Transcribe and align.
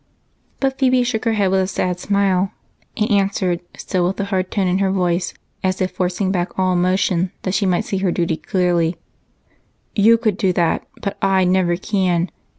But 0.59 0.79
Phebe 0.79 1.03
shook 1.03 1.25
her 1.25 1.33
head 1.33 1.51
with 1.51 1.59
a 1.61 1.67
sad 1.67 1.99
smile 1.99 2.53
and 2.97 3.11
answered, 3.11 3.59
still 3.77 4.07
with 4.07 4.17
the 4.17 4.25
hard 4.25 4.49
tone 4.49 4.65
in 4.65 4.79
her 4.79 4.89
voice 4.91 5.35
as 5.63 5.79
if 5.79 5.91
forcing 5.91 6.31
back 6.31 6.57
all 6.57 6.73
emotion 6.73 7.31
that 7.43 7.53
she 7.53 7.67
might 7.67 7.85
see 7.85 7.97
her 7.97 8.11
duty 8.11 8.35
clearly: 8.37 8.95
"You 9.93 10.17
could 10.17 10.37
do 10.37 10.53
that, 10.53 10.87
but 11.03 11.17
I 11.21 11.43
never 11.43 11.75
can. 11.75 12.31